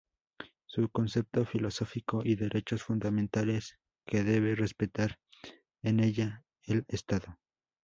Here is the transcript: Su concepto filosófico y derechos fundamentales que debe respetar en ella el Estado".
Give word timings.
Su 0.65 0.89
concepto 0.89 1.45
filosófico 1.45 2.21
y 2.25 2.33
derechos 2.33 2.81
fundamentales 2.81 3.77
que 4.03 4.23
debe 4.23 4.55
respetar 4.55 5.19
en 5.83 5.99
ella 5.99 6.43
el 6.63 6.85
Estado". 6.87 7.37